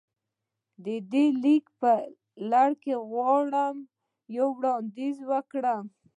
د 0.85 0.87
دې 1.11 1.25
ليک 1.43 1.65
په 1.81 1.91
لړ 2.51 2.69
کې 2.83 2.93
غواړم 3.09 3.75
يو 4.37 4.47
وړانديز 4.57 5.17
وکړم. 5.31 5.83